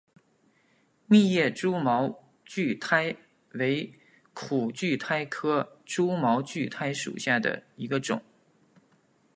[1.05, 3.15] 密叶蛛毛苣苔
[3.51, 3.93] 为
[4.33, 8.19] 苦苣苔科蛛毛苣苔属下的一个种。